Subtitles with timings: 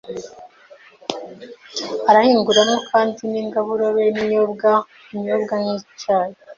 [2.09, 6.35] Arahinguramwo kandi n' ingaburo be n'inyobwa 'tisane'inyobwa nk'icayi